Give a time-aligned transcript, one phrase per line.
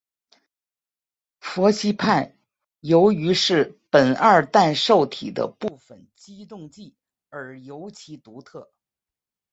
[1.41, 2.33] 氟西泮
[2.79, 6.95] 由于是苯二氮受体的部分激动剂
[7.29, 8.71] 而尤其独特。